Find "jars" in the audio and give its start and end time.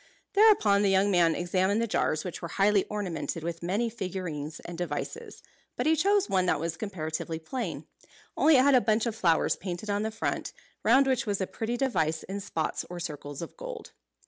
1.85-2.23